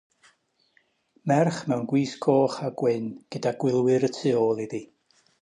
Merch 1.31 1.59
mewn 1.67 1.85
gwisg 1.91 2.25
goch 2.29 2.57
a 2.69 2.73
gwyn 2.81 3.07
gyda 3.35 3.53
gwylwyr 3.65 4.09
y 4.09 4.11
tu 4.19 4.35
ôl 4.43 4.65
iddi 4.67 4.83